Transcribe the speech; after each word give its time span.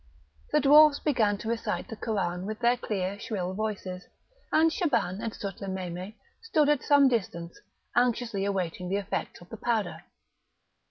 The 0.51 0.59
dwarfs 0.59 0.97
began 0.97 1.37
to 1.37 1.47
recite 1.47 1.87
the 1.87 1.95
Koran 1.95 2.47
with 2.47 2.57
their 2.57 2.75
clear 2.75 3.19
shrill 3.19 3.53
voices, 3.53 4.07
and 4.51 4.73
Shaban 4.73 5.21
and 5.21 5.31
Sutlememe 5.31 6.15
stood 6.41 6.69
at 6.69 6.81
some 6.81 7.07
distance, 7.07 7.59
anxiously 7.95 8.49
waiting 8.49 8.89
the 8.89 8.97
effects 8.97 9.41
of 9.41 9.49
the 9.49 9.57
powder. 9.57 10.01